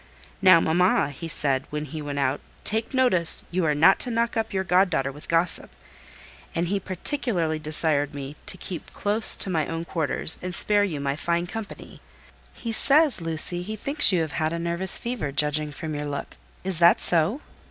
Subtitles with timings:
[0.41, 4.35] 'Now, mamma,' he said, when he went out, 'take notice, you are not to knock
[4.35, 5.75] up your god daughter with gossip,'
[6.55, 10.99] and he particularly desired me to keep close to my own quarters, and spare you
[10.99, 12.01] my fine company.
[12.51, 16.79] He says, Lucy, he thinks you have had a nervous fever, judging from your look,—is
[16.79, 17.41] that so?"